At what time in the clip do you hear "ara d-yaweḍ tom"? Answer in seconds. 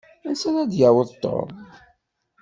0.49-1.49